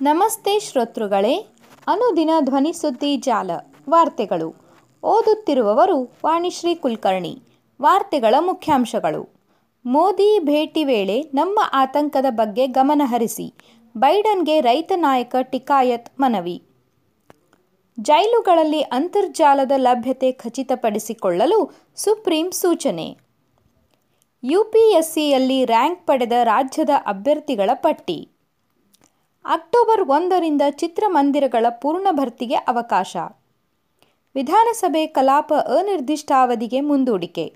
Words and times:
ನಮಸ್ತೆ 0.00 0.58
ಶ್ರೋತೃಗಳೇ, 0.60 1.46
ಅನುದಿನ 1.86 2.30
ಧ್ವನಿ 2.40 2.72
ಸುದ್ದಿ 2.72 3.16
ಜಾಲ, 3.16 3.50
ವಾರ್ತೆಗಳು. 3.90 4.54
ಓದುತ್ತಿರುವವರು 5.02 6.02
ವಾಣಿಶ್ರೀ 6.24 6.74
ಕುಲಕರ್ಣಿ, 6.74 7.42
ವಾರ್ತೆಗಳ 7.82 8.34
ಮುಖ್ಯಾಂಶಗಳು. 8.40 9.28
ಮೋದಿ 9.86 10.38
ಭೇಟಿ 10.38 10.84
ವೇಳೆ 10.84 11.22
ನಮ್ಮ 11.22 11.60
ಆತಂಕದ 11.72 12.24
ಬಗ್ಗೆ 12.30 12.66
ಗಮನಹರಿಸಿ 12.66 13.54
ಬೈಡನ್ಗೆ 13.98 14.60
ರೈತ 14.60 14.92
ನಾಯಕ 14.96 15.36
ಟಿಕಾಯತ್ 15.42 16.20
ಮನವಿ. 16.20 16.62
ಜೈಲುಗಳಲ್ಲಿ 18.00 18.80
ಅಂತರ್ಜಾಲದ 18.80 19.72
ಲಭ್ಯತೆ 19.76 20.32
ಖಚಿತಪಡಿಸಿಕೊಳ್ಳಲು 20.32 21.80
ಸುಪ್ರೀಂ 21.96 22.52
ಸೂಚನೆ. 22.52 23.16
ಯುಪಿಎಸ್ಸಿಯಲ್ಲಿ 24.44 25.64
ರ್ಯಾಂಕ್ 25.64 26.06
ಪಡೆದ 26.06 26.32
ರಾಜ್ಯದ 26.42 26.90
ಅಭ್ಯರ್ಥಿಗಳ 27.06 27.70
ಪಟ್ಟಿ. 27.74 28.28
ಅಕ್ಟೋಬರ್ 29.44 30.02
ಒಂದರಿಂದ 30.08 30.62
ಚಿತ್ರಮಂದಿರಗಳ 30.70 31.66
ಪೂರ್ಣ 31.82 32.06
ಭರ್ತಿಗೆ 32.10 32.54
ಅವಕಾಶ. 32.54 33.16
ವಿಧಾನಸಭೆ 34.34 35.06
ಕಲಾಪ 35.06 35.52
ಅನಿರ್ದಿಷ್ಟಾವಧಿಗೆ 35.52 36.80
ಮುಂದೂಡಿಕೆ. 36.80 37.46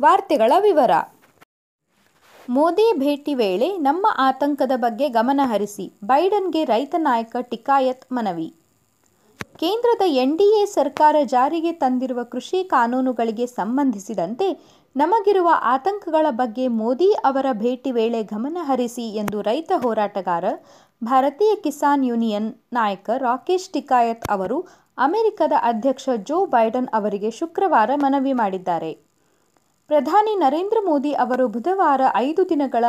ವಾರ್ತೆಗಳ 0.00 0.52
ವಿವರ. 0.60 0.90
ಮೋದಿ 2.48 2.92
ಭೇಟಿ 2.98 3.34
ವೇಳೆ 3.34 3.68
ನಮ್ಮ 3.78 4.06
ಆತಂಕದ 4.18 4.72
ಬಗ್ಗೆ 4.76 5.08
ಗಮನಹರಿಸಿ 5.08 5.92
ಬೈಡನ್ಗೆ 6.04 6.64
ರೈತ 6.64 6.94
ನಾಯಕ 6.98 7.36
ಟಿಕಾಯತ್ 7.50 8.06
ಮನವಿ. 8.12 8.48
ಕೇಂದ್ರದ 9.56 10.02
ಎನ್ಡಿಎ 10.06 10.66
ಸರ್ಕಾರ 10.66 11.16
ಜಾರಿಗೆ 11.24 11.72
ತಂದಿರುವ 11.72 12.22
ಕೃಷಿ 12.24 12.64
ಕಾನೂನುಗಳಿಗೆ 12.64 13.46
ಸಂಬಂಧಿಸಿದಂತೆ 13.46 14.48
ನಮಗಿರುವ 14.96 15.48
ಆತಂಕಗಳ 15.62 16.26
ಬಗ್ಗೆ 16.30 16.68
ಮೋದಿ 16.68 17.12
ಅವರ 17.24 17.46
ಭೇಟಿ 17.52 17.90
ವೇಳೆ 17.92 18.22
ಗಮನಹರಿಸಿ 18.22 19.06
ಎಂದು 19.16 19.42
ರೈತ 19.42 19.72
ಹೋರಾಟಗಾರ 19.76 20.44
ಭಾರತೀಯ 21.02 21.54
ಕಿಸಾನ್ 21.54 22.04
ಯೂನಿಯನ್ 22.04 22.54
ನಾಯಕ 22.72 23.10
ರಾಕೇಶ್ 23.18 23.70
ಟಿಕಾಯತ್ 23.70 24.24
ಅವರು 24.30 24.66
ಅಮೆರಿಕದ 24.98 25.52
ಅಧ್ಯಕ್ಷ 25.62 26.08
ಜೋ 26.16 26.46
ಬೈಡನ್ 26.46 26.88
ಅವರಿಗೆ 26.94 27.30
ಶುಕ್ರವಾರ 27.30 27.90
ಮನವಿ 27.94 28.32
ಮಾಡಿದ್ದಾರೆ. 28.32 28.92
ಪ್ರಧಾನಿ 29.88 30.34
ನರೇಂದ್ರ 30.34 30.78
ಮೋದಿ 30.84 31.12
ಅವರು 31.12 31.48
ಬುಧವಾರ 31.48 32.00
ಐದು 32.14 32.48
ದಿನಗಳ 32.48 32.84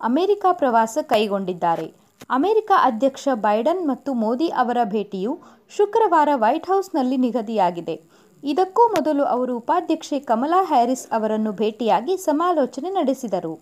ಅಮೆರಿಕ 0.00 0.46
ಪ್ರವಾಸ 0.52 0.98
ಕೈಗೊಂಡಿದ್ದಾರೆ. 1.02 1.86
ಅಮೆರಿಕ 2.30 2.70
ಅಧ್ಯಕ್ಷ 2.82 3.28
ಬೈಡನ್ 3.34 3.88
ಮತ್ತು 3.88 4.14
ಮೋದಿ 4.14 4.48
ಅವರ 4.62 4.78
ಭೇಟಿಯು 4.84 5.34
ಶುಕ್ರವಾರ 5.76 6.28
ವೈಟ್ 6.34 6.66
ಹೌಸ್ನಲ್ಲಿ 6.66 7.16
ನಿಗದಿಯಾಗಿದೆ. 7.16 7.96
ಇದಕ್ಕೂ 8.44 8.88
ಮೊದಲು 8.88 9.24
ಅವರು 9.24 9.56
ಉಪಾಧ್ಯಕ್ಷೆ 9.56 10.18
ಕಮಲಾ 10.20 10.64
ಹ್ಯಾರಿಸ್ 10.64 11.06
ಅವರನ್ನು 11.12 11.52
ಭೇಟಿಯಾಗಿ 11.52 12.16
ಸಮಾಲೋಚನೆ 12.16 12.90
ನಡೆಸಿದರು. 12.90 13.54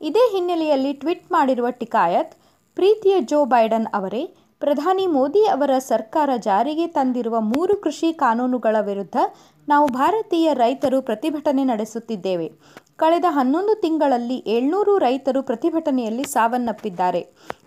ಇದೇ 0.00 0.24
ಹಿನ್ನೆಲೆಯಲ್ಲಿ 0.32 0.92
ಟ್ವೀಟ್ 0.92 1.32
ಮಾಡಿರುವ 1.32 1.70
ಟಿಕಾಯತ್ 1.70 2.34
ಪ್ರೀತಿಯ 2.78 3.20
ಜೋ 3.20 3.44
ಬೈಡನ್ 3.44 3.86
ಅವರೇ, 3.94 4.20
ಪ್ರಧಾನಿ 4.60 5.06
ಮೋದಿ 5.06 5.44
ಅವರ 5.44 5.78
ಸರ್ಕಾರ 5.78 6.30
ಜಾರಿಗೆ 6.36 6.86
ತಂದಿರುವ 6.86 7.40
ಮೂರು 7.40 7.76
ಕೃಷಿ 7.76 8.12
ಕಾನೂನುಗಳ 8.12 8.76
ವಿರುದ್ಧ 8.80 9.16
ನಾವು 9.68 9.86
ಭಾರತೀಯ 9.88 10.54
ರೈತರು 10.54 11.02
ಪ್ರತಿಭಟನೆ 11.02 11.64
ನಡೆಸುತ್ತಿದ್ದೇವೆ. 11.64 12.52
ಕಳೆದ 12.96 13.24
ಹನ್ನೊಂದು 13.28 13.74
ತಿಂಗಳಲ್ಲಿ 13.80 14.44
ಏಳ್ನೂರು 14.46 14.98
ರೈತರು 14.98 15.42
ಪ್ರತಿಭಟನೆಯಲ್ಲಿ 15.42 16.24
ಸಾವನ್ನಪ್ಪಿದ್ದಾರೆ. 16.24 17.22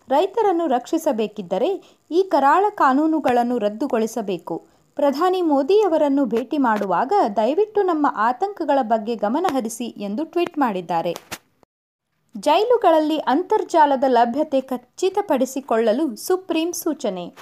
ರೈತರನ್ನು 0.09 0.67
ರಕ್ಷಿಸಬೇಕಿದ್ದರೆ 0.67 1.99
ಈ 2.11 2.23
ಕರಾಳ 2.23 2.65
ಕಾನೂನುಗಳನ್ನು 2.69 3.57
ರದ್ದುಗೊಳಿಸಬೇಕು. 3.57 4.57
ಪ್ರಧಾನಿ 4.95 5.41
ಮೋದಿ 5.41 5.79
ಅವರನ್ನು 5.81 6.25
ಭೇಟಿ 6.25 6.57
ಮಾಡುವಾಗ 6.57 7.13
ದಯವಿಟ್ಟು 7.35 7.83
ನಮ್ಮ 7.83 8.07
ಆತಂಕಗಳ 8.29 8.79
ಬಗ್ಗೆ 8.81 9.15
ಗಮನಹರಿಸಿ 9.15 9.85
ಎಂದು 9.85 10.25
ಟ್ವೀಟ್ 10.25 10.57
ಮಾಡಿದ್ದಾರೆ. 10.57 11.40
ಜೈಲುಗಳಲ್ಲಿ 12.37 13.17
ಅಂತರ್ಜಾಲದ 13.17 14.03
ಲಭ್ಯತೆ 14.07 14.61
ಖಚಿತಪಡಿಸಿಕೊಳ್ಳಲು 14.61 16.15
ಸುಪ್ರೀಂ 16.15 16.73
ಸೂಚನೆ. 16.73 17.35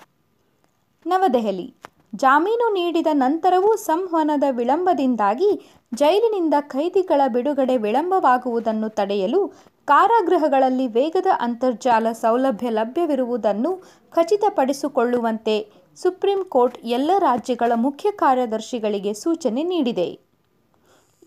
ನವದೆಹಲಿ. 1.05 1.75
ಜಾಮೀನು 2.15 2.73
ನೀಡಿದ 2.73 3.07
ನಂತರವೂ 3.11 3.75
ಸಂವಹನದ 3.75 4.43
ವಿಳಂಬದಿಂದಾಗಿ 4.51 5.69
ಜೈಲಿನಿಂದ 5.93 6.53
ಖೈದಿಗಳ 6.59 7.21
ಬಿಡುಗಡೆ 7.27 7.77
ವಿಳಂಬವಾಗುವುದನ್ನು 7.77 8.89
ತಡೆಯಲು 8.89 9.47
ಕಾರಾಗೃಹಗಳಲ್ಲಿ 9.85 10.87
ವೇಗದ 10.87 11.27
ಅಂತರ್ಜಾಲ 11.39 12.11
ಸೌಲಭ್ಯ 12.11 12.69
ಲಭ್ಯವಿರುವುದನ್ನು 12.69 13.83
ಖಚಿತಪಡಿಸಿಕೊಳ್ಳುವಂತೆ 14.09 15.71
ಸುಪ್ರೀಂ 15.95 16.43
ಕೋರ್ಟ್ 16.43 16.77
ಎಲ್ಲ 16.83 17.11
ರಾಜ್ಯಗಳ 17.19 17.71
ಮುಖ್ಯ 17.75 18.11
ಕಾರ್ಯದರ್ಶಿಗಳಿಗೆ 18.11 19.13
ಸೂಚನೆ 19.13 19.63
ನೀಡಿದೆ. 19.63 20.29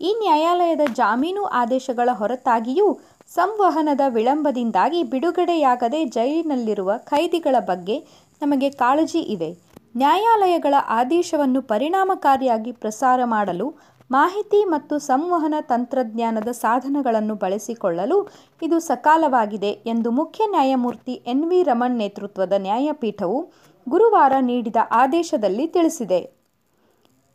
ಈ 0.01 0.15
ನ್ಯಾಯಾಲಯದ 0.19 0.81
ಜಾಮೀನು 0.93 1.43
ಆದೇಶಗಳ 1.45 2.09
ಹೊರತಾಗಿಯೂ 2.13 2.99
ಸಂವಹನದ 3.35 4.01
ವಿಳಂಬದಿಂದಾಗಿ 4.07 5.03
ಬಿಡುಗಡೆಯಾಗದೆ 5.03 6.05
ಜೈಲಿನಲ್ಲಿರುವ 6.05 6.91
ಖೈದಿಗಳ 6.97 7.55
ಬಗ್ಗೆ 7.59 7.99
ನಮಗೆ 8.41 8.69
ಕಾಳಜಿ 8.69 9.19
ಇದೆ. 9.19 9.49
ನ್ಯಾಯಾಲಯಗಳ 9.97 10.73
ಆದೇಶವನ್ನು 10.89 11.61
ಪರಿಣಾಮಕಾರಿಯಾಗಿ 11.61 12.71
ಪ್ರಸಾರ 12.71 13.19
ಮಾಡಲು, 13.25 13.73
ಮಾಹಿತಿ 14.11 14.65
ಮತ್ತು 14.65 14.99
ಸಂವಹನ 14.99 15.53
ತಂತ್ರಜ್ಞಾನದ 15.61 16.51
ಸಾಧನಗಳನ್ನು 16.51 17.35
ಬಳಸಿಕೊಳ್ಳಲು 17.35 18.27
ಇದು 18.61 18.79
ಸಕಾಲವಾಗಿದೆ 18.79 19.71
ಎಂದು 19.85 20.11
ಮುಖ್ಯ 20.11 20.43
ನ್ಯಾಯಮೂರ್ತಿ 20.47 21.11
ಎನ್ 21.11 21.45
ವಿ 21.49 21.63
ರಮಣ್ 21.63 21.97
ನೇತೃತ್ವದ 21.97 22.53
ನ್ಯಾಯಪೀಠವು 22.57 23.51
ಗುರುವಾರ 23.89 24.33
ನೀಡಿದ 24.39 24.75
ಆದೇಶದಲ್ಲಿ 24.91 25.67
ತಿಳಿಸಿದೆ. 25.67 26.21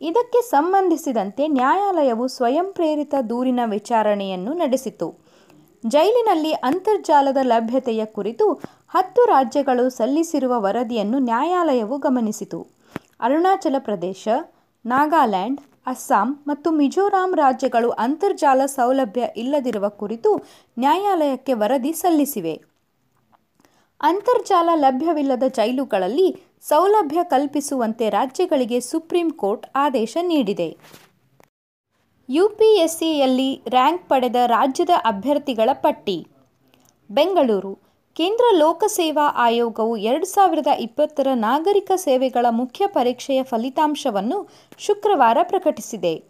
ಇದಕ್ಕೆ 0.01 0.41
ಸಂಬಂಧಿಸಿದಂತೆ 0.41 1.47
ನ್ಯಾಯಾಲಯವು 1.47 2.27
ಸ್ವಯಂ 2.27 2.71
ಪ್ರೇರಿತ 2.73 3.15
ದೂರಿನ 3.29 3.59
ವಿಚಾರಣೆಯನ್ನು 3.65 4.53
ನಡೆಸಿತು. 4.53 5.28
ಜೈಲಿನಲ್ಲಿ 5.85 6.53
ಅಂತರ್ಜಾಲದ 6.53 7.37
ಲಭ್ಯತೆಯ 7.41 8.05
ಕುರಿತು 8.05 8.45
ಹತ್ತು 8.89 9.25
ರಾಜ್ಯಗಳು 9.25 9.89
ಸಲ್ಲಿಸಿರುವ 9.89 10.61
ವರದಿಯನ್ನು 10.61 11.19
ನ್ಯಾಯಾಲಯವು 11.19 11.97
ಗಮನಿಸಿತು. 11.97 12.67
ಅರುಣಾಚಲ 13.19 13.75
ಪ್ರದೇಶ, 13.79 14.27
ನಾಗಾಲ್ಯಾಂಡ್, 14.85 15.61
ಅಸ್ಸಾಂ 15.87 16.43
ಮತ್ತು 16.47 16.71
ಮಿಜೋರಾಂ 16.71 17.35
ರಾಜ್ಯಗಳು 17.35 17.89
ಅಂತರ್ಜಾಲ 17.89 18.65
ಸೌಲಭ್ಯ 18.65 19.27
ಇಲ್ಲದಿರುವ 19.37 19.89
ಕುರಿತು 19.89 20.31
ನ್ಯಾಯಾಲಯಕ್ಕೆ 20.79 21.53
ವರದಿ 21.53 21.93
ಸಲ್ಲಿಸಿವೆ. 21.93 22.61
ಅಂತರ್ಜಾಲ 24.01 24.69
ಲಭ್ಯವಿಲ್ಲದ 24.75 25.43
ಜೈಲುಗಳಲ್ಲಿ 25.47 26.27
ಸೌಲಭ್ಯ 26.61 27.19
ಕಲ್ಪಿಸುವಂತೆ 27.23 28.09
ರಾಜ್ಯಗಳಿಗೆ 28.09 28.79
ಸುಪ್ರೀಂ 28.79 29.29
ಕೋರ್ಟ್ 29.31 29.67
ಆದೇಶ 29.75 30.17
ನೀಡಿದೆ. 30.21 30.77
ಯುಪಿಎಸ್ಸಿಯಲ್ಲಿ 32.31 33.61
ರ್ಯಾಂಕ್ 33.67 34.09
ಪಡೆದ 34.09 34.35
ರಾಜ್ಯದ 34.45 34.89
ಅಭ್ಯರ್ಥಿಗಳ 35.05 35.69
ಪಟ್ಟಿ. 35.73 36.27
ಬೆಂಗಳೂರು. 37.11 37.79
ಕೇಂದ್ರ 38.15 38.43
ಲೋಕಸೇವಾ 38.57 39.27
ಆಯೋಗವು 39.35 39.97
ಎರಡು 39.97 40.25
ಸಾವಿರದ 40.25 40.67
ಇಪ್ಪತ್ತರ 40.79 41.27
ನಾಗರಿಕ 41.33 41.91
ಸೇವೆಗಳ 41.95 42.45
ಮುಖ್ಯ 42.49 42.87
ಪರೀಕ್ಷೆಯ 42.87 43.43
ಫಲಿತಾಂಶವನ್ನು 43.43 44.49
ಶುಕ್ರವಾರ 44.77 45.37
ಪ್ರಕಟಿಸಿದೆ. 45.43 46.23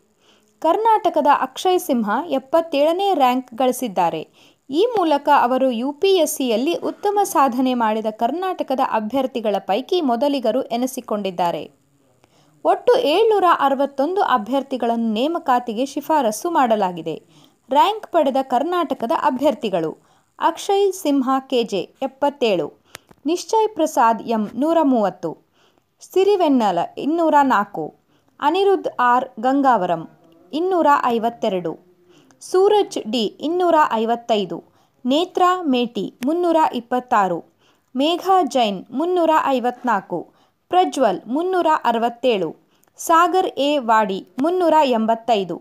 ಕರ್ನಾಟಕದ 0.60 1.28
ಅಕ್ಷಯ್ 1.42 1.80
ಸಿಂಹ 1.80 2.10
ಎಪ್ಪತ್ತೇಳನೇ 2.30 3.14
ರ್ಯಾಂಕ್ 3.14 3.54
ಗಳಿಸಿದ್ದಾರೆ. 3.54 4.28
ಈ 4.70 4.86
ಮೂಲಕ 4.98 5.30
ಅವರು 5.42 5.72
ಯುಪಿಎಸ್ಸಿಯಲ್ಲಿ 5.72 6.74
ಉತ್ತಮ 6.74 7.20
ಸಾಧನೆ 7.24 7.74
ಮಾಡಿದ 7.74 8.06
ಕರ್ನಾಟಕದ 8.10 8.80
ಅಭ್ಯರ್ಥಿಗಳ 8.92 9.56
ಪೈಕಿ 9.60 10.02
ಮೊದಲಿಗರು 10.02 10.64
ಎನಿಸಿಕೊಂಡಿದ್ದಾರೆ. 10.64 11.79
ಒಟ್ಟು 12.66 12.94
ಏಳ್ನೂರ 13.14 13.48
ಅರವತ್ತೊಂದು 13.66 14.22
ಅಭ್ಯರ್ಥಿಗಳನ್ನು 14.36 15.10
ನೇಮಕಾತಿಗೆ 15.18 15.86
ಶಿಫಾರಸು 15.92 16.48
ಮಾಡಲಾಗಿದೆ. 16.50 17.16
ರ್ಯಾಂಕ್ 17.70 18.08
ಪಡೆದ 18.14 18.40
ಕರ್ನಾಟಕದ 18.54 19.14
ಅಭ್ಯರ್ಥಿಗಳು 19.30 19.92
ಅಕ್ಷಯ್ 20.40 20.88
ಸಿಂಹ, 21.02 21.30
ಕೆಜೆ 21.52 21.82
ಎಪ್ಪತ್ತೇಳು, 22.08 22.68
ನಿಶ್ಚಯ್ 23.26 23.70
ಪ್ರಸಾದ್ 23.78 24.22
ಎಂ 24.36 24.44
ನೂರ 24.62 24.78
ಮೂವತ್ತು 24.92 25.32
ಸಿರಿವೆನ್ನಲ 26.02 26.80
ಇನ್ನೂರ 27.06 27.36
ನಾಲ್ಕು 27.54 27.86
ಅನಿರುದ್ಧ್ 28.40 28.90
ಆರ್ 29.12 29.28
ಗಂಗಾವರಂ 29.46 30.04
ಇನ್ನೂರ 30.52 30.88
ಐವತ್ತೆರಡು 31.08 31.74
ಸೂರಜ್ 32.42 32.98
ಡಿ 33.14 33.24
ಇನ್ನೂರ 33.48 33.76
ಐವತ್ತೈದು 33.94 34.58
ನೇತ್ರಾ 35.06 35.50
ಮೇಟಿ 35.74 36.06
ಮುನ್ನೂರ 36.28 36.60
ಇಪ್ಪತ್ತಾರು 36.80 37.40
ಮೇಘಾ 37.96 38.38
ಜೈನ್ 38.56 38.80
ಮುನ್ನೂರ 38.92 39.34
ಐವತ್ನಾಲ್ಕು 39.48 40.20
ಪ್ರಜ್ವಲ್ 40.72 41.20
ಮುನ್ನೂರ 41.28 41.70
ಅರವತ್ತೇಳು. 41.84 42.50
ಸಾಗರ್ 43.00 43.48
ಎ 43.68 43.70
ವಾಡಿ 43.90 44.18
ಮುನ್ನೂರ 44.42 44.76
ಎಂಬತ್ತೈದು. 44.98 45.56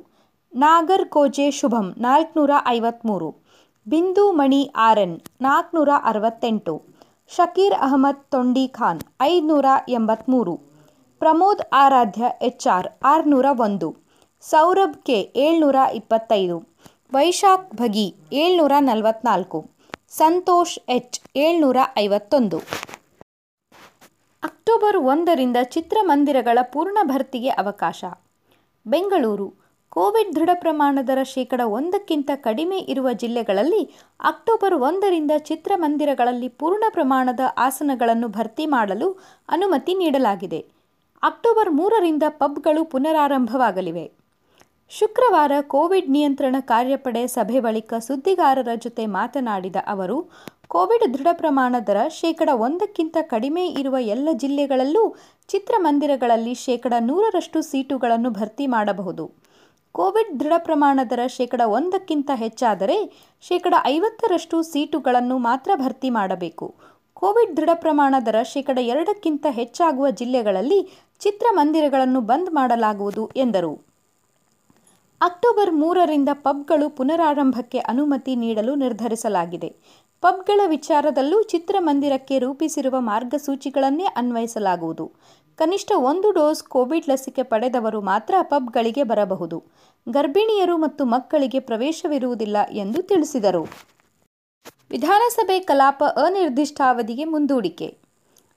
ನಾಗರ್ 0.54 1.04
ಕೋಜೆ 1.14 1.46
ಶುಭಂ 1.50 1.86
ನಾಲ್ಕುನೂರ 1.98 2.52
ಐವತ್ತ್ಮೂರು 2.66 3.28
ಬಿಂದು 3.86 4.24
ಮಣಿ 4.32 4.60
ಆರ್ 4.86 4.98
ಎನ್ 4.98 5.16
ನಾಲ್ಕುನೂರ 5.40 5.92
ಅರವತ್ತೆಂಟು. 6.04 6.74
ಶಕೀರ್ 7.36 7.76
ಅಹಮದ್ 7.86 8.22
ತೊಂಡಿ 8.30 8.68
ಖಾನ್ 8.68 9.00
ಐದುನೂರ 9.22 9.66
ಎಂಬತ್ತ್ಮೂರು 9.88 10.54
ಪ್ರಮೋದ್ 11.18 11.62
ಆರಾಧ್ಯ 11.72 12.24
ಎಚ್ 12.42 12.66
ಆರ್ 12.66 12.88
ಆರುನೂರ 13.04 13.46
ಒಂದು. 13.66 13.88
ಸೌರಭ್ 14.42 14.98
ಕೆ 15.06 15.18
ಏಳ್ನೂರ 15.36 15.76
ಇಪ್ಪತ್ತೈದು. 15.94 16.58
ವೈಶಾಖ್ 17.14 17.68
ಭಗಿ 17.74 18.06
ಏಳ್ನೂರ 18.32 18.72
ನಲವತ್ನಾಲ್ಕು. 18.80 19.60
ಸಂತೋಷ್ 20.18 20.78
ಎಚ್ 20.88 21.18
ಏಳ್ನೂರ 21.36 21.76
ಐವತ್ತೊಂದು. 21.98 22.60
ಅಕ್ಟೋಬರ್ 24.42 24.96
ಒಂದರಿಂದ 24.96 25.56
ಚಿತ್ರಮಂದಿರಗಳ 25.62 26.58
ಪೂರ್ಣ 26.62 26.98
ಭರ್ತಿಗೆ 27.02 27.48
ಅವಕಾಶ. 27.48 28.04
ಬೆಂಗಳೂರು, 28.86 29.54
ಕೋವಿಡ್ 29.88 30.36
ದೃಢ 30.36 30.50
ಪ್ರಮಾಣದರ 30.54 31.18
ಶೇಕಡ 31.22 31.60
ಒಂದಕ್ಕಿಂತ 31.64 32.30
ಕಡಿಮೆ 32.34 32.78
ಇರುವ 32.78 33.12
ಜಿಲ್ಲೆಗಳಲ್ಲಿ 33.12 33.82
ಅಕ್ಟೋಬರ್ 34.20 34.74
ಒಂದರಿಂದ 34.74 35.30
ಚಿತ್ರಮಂದಿರಗಳಲ್ಲಿ 35.38 36.48
ಪೂರ್ಣ 36.48 36.84
ಪ್ರಮಾಣದ 36.90 37.40
ಆಸನಗಳನ್ನು 37.56 38.28
ಭರ್ತಿ 38.28 38.66
ಮಾಡಲು 38.66 39.10
ಅನುಮತಿ 39.48 39.94
ನೀಡಲಾಗಿದೆ. 39.94 40.60
ಅಕ್ಟೋಬರ್ 41.22 41.70
ಮೂರರಿಂದ 41.70 42.22
ಪಬ್ಗಳು 42.28 42.84
ಪುನರಾರಂಭವಾಗಲಿವೆ. 42.84 44.17
ಶುಕ್ರವಾರ 44.90 45.52
ಕೋವಿಡ್ 45.60 46.10
ನಿಯಂತ್ರಣ 46.10 46.56
ಕಾರ್ಯಪಡೆ 46.60 47.26
ಸಭೆ 47.26 47.60
ಬಳಿಕ 47.60 47.94
ಸುದ್ದಿಗಾರರ 47.94 48.68
ಜೊತೆ 48.74 49.06
ಮಾತನಾಡಿದ 49.06 49.76
ಅವರು, 49.86 50.30
ಕೋವಿಡ್ 50.68 51.14
ದೃಢ 51.14 51.26
ಪ್ರಮಾಣ 51.32 51.76
ದರ 51.86 51.96
ಶೇಕಡ 52.08 52.48
ಒಂದಕ್ಕಿಂತ 52.52 53.16
ಕಡಿಮೆ 53.20 53.66
ಇರುವ 53.66 53.98
ಎಲ್ಲ 53.98 54.28
ಜಿಲ್ಲೆಗಳಲ್ಲೂ 54.32 55.16
ಚಿತ್ರಮಂದಿರಗಳಲ್ಲಿ 55.48 56.54
ಶೇಕಡ 56.54 56.92
ನೂರರಷ್ಟು 57.00 57.62
ಸೀಟುಗಳನ್ನು 57.62 58.30
ಭರ್ತಿ 58.30 58.66
ಮಾಡಬಹುದು. 58.66 59.30
ಕೋವಿಡ್ 59.92 60.40
ದೃಢ 60.40 60.52
ಪ್ರಮಾಣ 60.58 61.00
ದರ 61.10 61.20
ಶೇಕಡ 61.26 61.60
ಒಂದಕ್ಕಿಂತ 61.60 62.30
ಹೆಚ್ಚಾದರೆ 62.34 63.28
ಶೇಕಡ 63.40 63.74
ಐವತ್ತರಷ್ಟು 63.84 64.62
ಸೀಟುಗಳನ್ನು 64.62 65.38
ಮಾತ್ರ 65.38 65.70
ಭರ್ತಿ 65.74 66.10
ಮಾಡಬೇಕು. 66.10 66.74
ಕೋವಿಡ್ 67.14 67.56
ದೃಢ 67.56 67.68
ಪ್ರಮಾಣ 67.74 68.14
ದರ 68.26 68.42
ಶೇಕಡ 68.42 68.78
ಎರಡಕ್ಕಿಂತ 68.78 69.46
ಹೆಚ್ಚಾಗುವ 69.50 70.10
ಜಿಲ್ಲೆಗಳಲ್ಲಿ 70.10 70.80
ಚಿತ್ರಮಂದಿರಗಳನ್ನು 71.20 72.20
ಬಂದ್ 72.20 72.50
ಮಾಡಲಾಗುವುದು 72.50 73.30
ಎಂದರು. 73.36 73.87
ಅಕ್ಟೋಬರ್ 75.20 75.70
ಮೂರರಿಂದ 75.72 76.28
ಪಬ್ಗಳು 76.32 76.90
ಪುನರಾರಂಭಕ್ಕೆ 76.90 77.78
ಅನುಮತಿ 77.78 78.36
ನೀಡಲು 78.36 78.74
ನಿರ್ಧರಿಸಲಾಗಿದೆ. 78.74 79.76
ಪಬ್ಗಳ 80.20 80.60
ವಿಚಾರದಲ್ಲೂ 80.66 81.42
ಚಿತ್ರಮಂದಿರಕ್ಕೆ 81.42 82.38
ರೂಪಿಸಿರುವ 82.38 83.00
ಮಾರ್ಗಸೂಚಿಗಳನ್ನೇ 83.00 84.04
ಅನ್ವಯಿಸಲಾಗುವುದು. 84.04 85.12
ಕನಿಷ್ಠ 85.56 85.92
ಒಂದು 85.96 86.30
ಡೋಸ್ 86.30 86.62
ಕೋವಿಡ್ 86.62 87.08
ಲಸಿಕೆ 87.08 87.42
ಪಡೆದವರು 87.42 88.00
ಮಾತ್ರ 88.00 88.34
ಪಬ್ಗಳಿಗೆ 88.42 89.02
ಬರಬಹುದು. 89.02 89.64
ಗರ್ಭಿಣಿಯರು 90.08 90.76
ಮತ್ತು 90.76 91.04
ಮಕ್ಕಳಿಗೆ 91.04 91.60
ಪ್ರವೇಶವಿರುವುದಿಲ್ಲ 91.60 92.56
ಎಂದು 92.70 93.02
ತಿಳಿಸಿದರು. 93.02 93.64
ವಿಧಾನಸಭೆ 94.90 95.58
ಕಲಾಪ 95.58 96.04
ಅನಿರ್ದಿಷ್ಟಾವಧಿಗೆ 96.04 97.24
ಮುಂದೂಡಿಕೆ. 97.24 97.98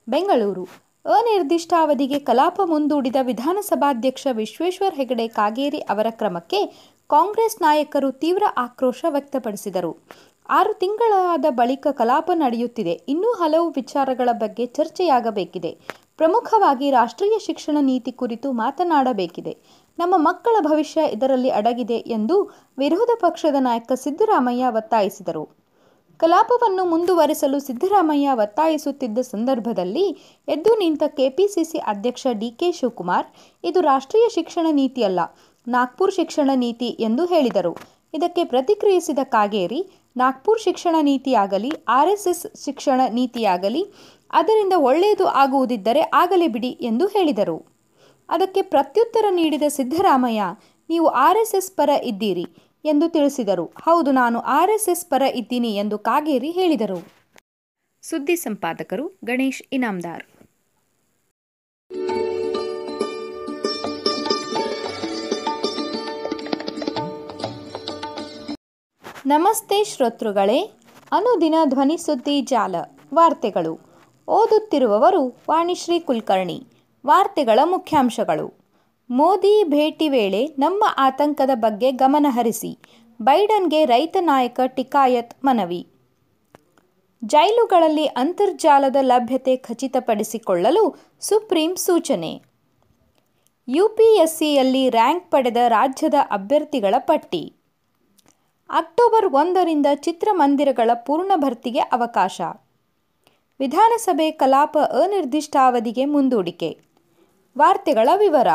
ಬೆಂಗಳೂರು 0.09 0.90
ಅನಿರ್ದಿಷ್ಟಾವಧಿಗೆ 1.06 2.19
ಕಲಾಪ 2.19 2.62
ಮುಂದೂಡಿದ 2.65 3.15
ವಿಧಾನಸಭಾಧ್ಯಕ್ಷ 3.21 4.27
ವಿಶ್ವೇಶ್ವರ 4.31 4.94
ಹೆಗಡೆ 4.95 5.27
ಕಾಗೇರಿ 5.27 5.80
ಅವರ 5.80 6.07
ಕ್ರಮಕ್ಕೆ 6.09 6.65
ಕಾಂಗ್ರೆಸ್ 7.09 7.62
ನಾಯಕರು 7.62 8.12
ತೀವ್ರ 8.12 8.44
ಆಕ್ರೋಶ 8.57 9.06
ವ್ಯಕ್ತಪಡಿಸಿದರು. 9.09 9.98
ಆರು 10.50 10.74
ತಿಂಗಳಾದ 10.74 11.45
ಬಳಿಕ 11.50 11.88
ಕಲಾಪ 11.92 12.31
ನಡೆಯುತ್ತಿದೆ. 12.33 12.92
ಇನ್ನೂ 12.92 13.31
ಹಲವು 13.31 13.69
ವಿಚಾರಗಳ 13.69 14.30
ಬಗ್ಗೆ 14.31 14.65
ಚರ್ಚೆಯಾಗಬೇಕಿದೆ. 14.65 15.77
ಪ್ರಮುಖವಾಗಿ 16.18 16.92
ರಾಷ್ಟ್ರೀಯ 16.92 17.39
ಶಿಕ್ಷಣ 17.39 17.77
ನೀತಿ 17.81 18.12
ಕುರಿತು 18.12 18.51
ಮಾತನಾಡಬೇಕಿದೆ. 18.51 19.57
ನಮ್ಮ 20.00 20.15
ಮಕ್ಕಳ 20.18 20.56
ಭವಿಷ್ಯ 20.62 21.01
ಇದರಲ್ಲಿ 21.12 21.50
ಅಡಗಿದೆ 21.50 21.95
ಎಂದು 21.95 22.51
ವಿರೋಧ 22.77 23.09
ಪಕ್ಷದ 23.19 23.56
ನಾಯಕ 23.59 23.92
ಸಿದ್ದರಾಮಯ್ಯ 23.95 24.65
ಒತ್ತಾಯಿಸಿದರು. 24.68 25.60
ಕಲಾಪವನ್ನು 26.21 26.83
ಮುಂದುವರಿಸಲು 26.91 27.57
ಸಿದ್ದರಾಮಯ್ಯ 27.68 28.33
ಒತ್ತಾಯಿಸುತ್ತಿದ್ದ 28.44 29.19
ಸಂದರ್ಭದಲ್ಲಿ 29.31 30.03
ಎದ್ದು 30.47 30.71
ನಿಂತ 30.81 31.03
ಕೆಪಿಸಿಸಿ 31.19 31.79
ಅಧ್ಯಕ್ಷ 31.91 32.33
ಡಿಕೆ 32.41 32.68
ಶಿವಕುಮಾರ್, 32.79 33.27
ಇದು 33.63 33.79
ರಾಷ್ಟ್ರೀಯ 33.91 34.27
ಶಿಕ್ಷಣ 34.35 34.68
ನೀತಿಯಲ್ಲ, 34.79 35.19
ನಾಗ್ಪುರ್ 35.68 36.13
ಶಿಕ್ಷಣ 36.19 36.50
ನೀತಿ 36.65 36.89
ಎಂದು 37.07 37.25
ಹೇಳಿದರು. 37.33 37.73
ಇದಕ್ಕೆ 38.13 38.44
ಪ್ರತಿಕ್ರಿಯಿಸಿದ 38.53 39.21
ಕಾಗೇರಿ, 39.35 39.81
ನಾಗ್ಪುರ್ 40.21 40.63
ಶಿಕ್ಷಣ 40.68 40.95
ನೀತಿಯಾಗಲಿ 41.09 41.71
ಆರ್ಎಸ್ಎಸ್ 41.97 42.45
ಶಿಕ್ಷಣ 42.65 43.01
ನೀತಿಯಾಗಲಿ, 43.19 43.83
ಅದರಿಂದ 44.39 44.75
ಒಳ್ಳೆಯದು 44.89 45.27
ಆಗುವುದಿದ್ದರೆ 45.44 46.01
ಆಗಲಿ 46.21 46.50
ಬಿಡಿ 46.56 46.71
ಎಂದು 46.89 47.07
ಹೇಳಿದರು. 47.15 47.59
ಅದಕ್ಕೆ 48.29 48.62
ಪ್ರತ್ಯುತ್ತರ 48.73 49.25
ನೀಡಿದ 49.39 49.65
ಸಿದ್ದರಾಮಯ್ಯ, 49.77 50.44
ನೀವು 50.89 51.07
ಆರ್ಎಸ್ಎಸ್ 51.27 51.71
ಪರ 51.79 51.89
ಇದ್ದೀರಿ 52.12 52.45
ಎಂದು 52.86 53.10
ತಿಳಿಸಿದರು. 53.10 53.66
ಹೌದು 53.66 54.12
ನಾನು 54.12 54.39
ಆರ್ಎಸ್ಎಸ್ 54.39 55.06
ಪರ 55.06 55.22
ಇದ್ದೀನಿ 55.22 55.75
ಎಂದು 55.75 56.00
ಕಾಗೇರಿ 56.00 56.51
ಹೇಳಿದರು. 56.51 57.07
ಸುದ್ದಿ 58.01 58.36
ಸಂಪಾದಕರು 58.36 59.07
ಗಣೇಶ್ 59.25 59.63
ಇನಾಮ್ದಾರ್. 59.72 60.24
ನಮಸ್ತೆ 69.25 69.83
ಶ್ರೋತೃಗಳೇ 69.83 70.80
ಅನುದಿನ 71.12 71.56
ಧ್ವನಿ 71.66 71.98
ಸುದ್ದಿ 71.98 72.42
ಜಾಲ 72.42 72.75
ವಾರ್ತೆಗಳು. 73.13 73.80
ಓದುತ್ತಿರುವವರು 74.28 75.28
ವಾಣಿಶ್ರೀ 75.50 76.00
ಕುಲಕರ್ಣಿ 76.00 76.68
ವಾರ್ತೆಗಳ 77.07 77.60
ಮುಖ್ಯಾಂಶಗಳು. 77.63 78.60
ಮೋದಿ 79.11 79.63
ಭೇಟಿ 79.63 80.09
ವೇಳೆ 80.09 80.45
ನಮ್ಮ 80.45 80.83
ಆತಂಕದ 80.97 81.49
ಬಗ್ಗೆ 81.53 81.91
ಗಮನಹರಿಸಿ 81.91 82.77
ಬೈಡನ್ಗೆ 83.21 83.85
ರೈತ 83.85 84.17
ನಾಯಕ 84.19 84.59
ಟಿಕಾಯತ್ 84.65 85.45
ಮನವಿ. 85.45 85.87
ಜೈಲುಗಳಲ್ಲಿ 87.25 88.05
ಅಂತರ್ಜಾಲದ 88.05 88.95
ಲಭ್ಯತೆ 89.01 89.57
ಖಚಿತಪಡಿಸಿಕೊಳ್ಳಲು 89.57 90.95
ಸುಪ್ರೀಂ 91.21 91.75
ಸೂಚನೆ. 91.75 92.41
ಯುಪಿಎಸ್ಸಿಯಲ್ಲಿ 93.67 94.89
ರ್ಯಾಂಕ್ 94.89 95.31
ಪಡೆದ 95.31 95.57
ರಾಜ್ಯದ 95.67 96.13
ಅಭ್ಯರ್ಥಿಗಳ 96.31 96.95
ಪಟ್ಟಿ. 96.99 97.53
ಅಕ್ಟೋಬರ್ 98.69 99.33
ಒಂದರಿಂದ 99.33 99.85
ಚಿತ್ರಮಂದಿರಗಳ 99.95 100.91
ಪೂರ್ಣ 100.93 101.31
ಭರ್ತಿಗೆ 101.35 101.79
ಅವಕಾಶ. 101.79 102.41
ವಿಧಾನಸಭೆ 103.59 104.31
ಕಲಾಪ 104.31 104.77
ಅನಿರ್ದಿಷ್ಟಾವಧಿಗೆ 104.77 106.05
ಮುಂದೂಡಿಕೆ. 106.05 106.77
ವಾರ್ತೆಗಳ 107.57 108.09
ವಿವರ. 108.17 108.47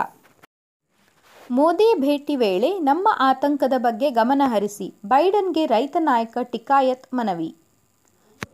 ಮೋದಿ 1.50 1.86
ಭೇಟಿ 1.94 2.36
ವೇಳೆ 2.36 2.78
ನಮ್ಮ 2.78 3.08
ಆತಂಕದ 3.18 3.72
ಬಗ್ಗೆ 3.78 4.10
ಗಮನಹರಿಸಿ 4.10 4.86
ಬೈಡನ್ಗೆ 5.06 5.66
ರೈತ 5.66 5.96
ನಾಯಕ 6.00 6.38
ಟಿಕಾಯತ್ 6.42 7.06
ಮನವಿ. 7.14 7.54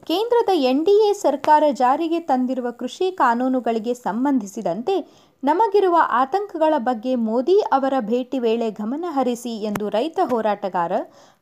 ಕೇಂದ್ರದ 0.06 0.52
ಎನ್ಡಿಎ 0.70 1.12
ಸರ್ಕಾರ 1.12 1.62
ಜಾರಿಗೆ 1.70 2.20
ತಂದಿರುವ 2.20 2.70
ಕೃಷಿ 2.70 3.12
ಕಾನೂನುಗಳಿಗೆ 3.12 3.94
ಸಂಬಂಧಿಸಿದಂತೆ 3.94 4.96
ನಮಗಿರುವ 5.42 5.96
ಆತಂಕಗಳ 6.00 6.74
ಬಗ್ಗೆ 6.78 7.14
ಮೋದಿ 7.14 7.56
ಅವರ 7.60 7.94
ಭೇಟಿ 8.00 8.38
ವೇಳೆ 8.38 8.70
ಗಮನಹರಿಸಿ 8.70 9.54
ಎಂದು 9.62 9.88
ರೈತ 9.88 10.18
ಹೋರಾಟಗಾರ, 10.24 10.92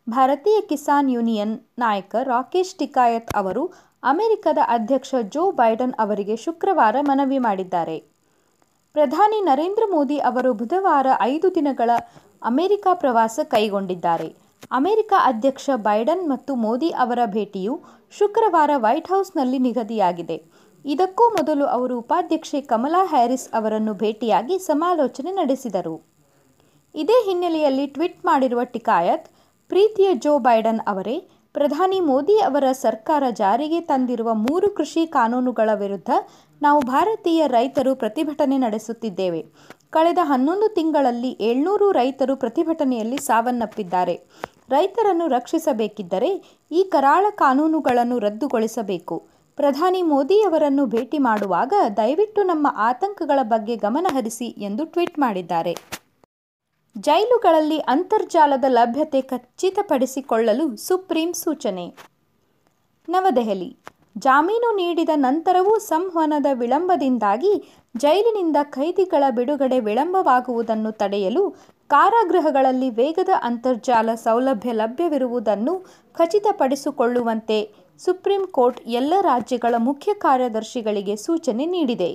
ಭಾರತೀಯ 0.06 0.60
ಕಿಸಾನ್ 0.60 1.10
ಯೂನಿಯನ್ 1.10 1.58
ನಾಯಕ 1.78 2.14
ರಾಕೇಶ್ 2.22 2.76
ಟಿಕಾಯತ್ 2.76 3.34
ಅವರು 3.34 3.72
ಅಮೆರಿಕದ 4.02 4.58
ಅಧ್ಯಕ್ಷ 4.68 5.14
ಜೋ 5.28 5.50
ಬೈಡನ್ 5.50 5.98
ಅವರಿಗೆ 5.98 6.36
ಶುಕ್ರವಾರ 6.36 6.96
ಮನವಿ 7.00 7.38
ಮಾಡಿದ್ದಾರೆ. 7.38 8.09
ಪ್ರಧಾನಿ 8.94 9.40
ನರೇಂದ್ರ 9.40 9.82
ಮೋದಿ 9.90 10.16
ಅವರು 10.18 10.50
ಬುಧವಾರ 10.52 11.06
ಐದು 11.20 11.54
ದಿನಗಳ 11.54 11.90
ಅಮೆರಿಕ 12.42 12.86
ಪ್ರವಾಸ 12.92 13.40
ಕೈಗೊಂಡಿದ್ದಾರೆ. 13.44 14.28
ಅಮೆರಿಕ 14.72 15.12
ಅಧ್ಯಕ್ಷ 15.24 15.70
ಬೈಡನ್ 15.76 16.24
ಮತ್ತು 16.28 16.54
ಮೋದಿ 16.54 16.90
ಅವರ 17.04 17.18
ಭೇಟಿಯು 17.26 17.74
ಶುಕ್ರವಾರ 18.18 18.70
ವೈಟ್ 18.76 19.08
ಹೌಸ್ನಲ್ಲಿ 19.08 19.58
ನಿಗದಿಯಾಗಿದೆ. 19.58 20.36
ಇದಕ್ಕೂ 20.84 21.24
ಮೊದಲು 21.28 21.64
ಅವರು 21.66 21.98
ಉಪಾಧ್ಯಕ್ಷೆ 21.98 22.60
ಕಮಲಾ 22.60 23.02
ಹ್ಯಾರಿಸ್ 23.06 23.48
ಅವರನ್ನು 23.54 23.94
ಭೇಟಿಯಾಗಿ 23.94 24.58
ಸಮಾಲೋಚನೆ 24.58 25.30
ನಡೆಸಿದರು. 25.30 25.96
ಇದೇ 26.94 27.18
ಹಿನ್ನೆಲೆಯಲ್ಲಿ 27.24 27.86
ಟ್ವೀಟ್ 27.86 28.24
ಮಾಡಿರುವ 28.26 28.60
ಟಿಕಾಯತ್, 28.64 29.26
ಪ್ರೀತಿಯ 29.68 30.08
ಜೋ 30.14 30.38
ಬೈಡನ್ 30.38 30.80
ಅವರೇ, 30.86 31.16
ಪ್ರಧಾನಿ 31.52 32.00
ಮೋದಿ 32.00 32.36
ಅವರ 32.38 32.64
ಸರ್ಕಾರ 32.72 33.24
ಜಾರಿಗೆ 33.30 33.80
ತಂದಿರುವ 33.80 34.30
ಮೂರು 34.34 34.70
ಕೃಷಿ 34.70 35.06
ಕಾನೂನುಗಳ 35.06 35.70
ವಿರುದ್ಧ 35.74 36.10
ನಾವು 36.62 36.80
ಭಾರತೀಯ 36.80 37.46
ರೈತರು 37.46 37.96
ಪ್ರತಿಭಟನೆ 37.96 38.58
ನಡೆಸುತ್ತಿದ್ದೇವೆ. 38.58 39.46
ಕಳೆದ 39.90 40.18
ಹನ್ನೊಂದು 40.22 40.74
ತಿಂಗಳಲ್ಲಿ 40.74 41.36
ಏಳ್ನೂರು 41.40 41.92
ರೈತರು 41.92 42.36
ಪ್ರತಿಭಟನೆಯಲ್ಲಿ 42.36 43.16
ಸಾವನ್ನಪ್ಪಿದ್ದಾರೆ. 43.16 44.14
ರೈತರನ್ನು 44.68 45.28
ರಕ್ಷಿಸಬೇಕಿದ್ದರೆ 45.28 46.30
ಈ 46.72 46.82
ಕರಾಳ 46.82 47.26
ಕಾನೂನುಗಳನ್ನು 47.30 48.18
ರದ್ದುಗೊಳಿಸಬೇಕು. 48.18 49.16
ಪ್ರಧಾನಿ 49.56 50.02
ಮೋದಿ 50.02 50.42
ಅವರನ್ನು 50.42 50.86
ಭೇಟಿ 50.86 51.18
ಮಾಡುವಾಗ 51.18 51.72
ದಯವಿಟ್ಟು 51.96 52.42
ನಮ್ಮ 52.42 52.66
ಆತಂಕಗಳ 52.76 53.38
ಬಗ್ಗೆ 53.42 53.76
ಗಮನಹರಿಸಿ 53.76 54.46
ಎಂದು 54.46 54.84
ಟ್ವೀಟ್ 54.84 55.18
ಮಾಡಿದ್ದಾರೆ. 55.18 55.74
ಜೈಲುಗಳಲ್ಲಿ 56.98 57.78
ಅಂತರ್ಜಾಲದ 57.78 58.64
ಲಭ್ಯತೆ 58.68 59.22
ಖಚಿತಪಡಿಸಿಕೊಳ್ಳಲು 59.22 60.76
ಸುಪ್ರೀಂ 60.76 61.32
ಸೂಚನೆ. 61.32 61.94
ನವದೆಹಲಿ 63.08 63.76
ಜಾಮೀನು 64.16 64.76
ನೀಡಿದ 64.76 65.08
ನಂತರವೂ 65.14 65.78
ಸಂವಹನದ 65.78 66.46
ವಿಳಂಬದಿಂದಾಗಿ 66.52 67.52
ಜೈಲಿನಿಂದ 67.96 68.56
ಖೈದಿಗಳ 68.70 69.24
ಬಿಡುಗಡೆ 69.30 69.80
ವಿಳಂಬವಾಗುವುದನ್ನು 69.80 70.90
ತಡೆಯಲು 70.92 71.50
ಕಾರಾಗೃಹಗಳಲ್ಲಿ 71.90 72.90
ವೇಗದ 72.90 73.28
ಅಂತರ್ಜಾಲ 73.42 74.14
ಸೌಲಭ್ಯ 74.14 74.72
ಲಭ್ಯವಿರುವುದನ್ನು 74.72 75.74
ಖಚಿತಪಡಿಸಿಕೊಳ್ಳುವಂತೆ 76.14 77.58
ಸುಪ್ರೀಂ 77.98 78.46
ಕೋರ್ಟ್ 78.46 78.80
ಎಲ್ಲ 78.88 79.14
ರಾಜ್ಯಗಳ 79.20 79.74
ಮುಖ್ಯ 79.78 80.14
ಕಾರ್ಯದರ್ಶಿಗಳಿಗೆ 80.14 81.16
ಸೂಚನೆ 81.16 81.66
ನೀಡಿದೆ. 81.66 82.12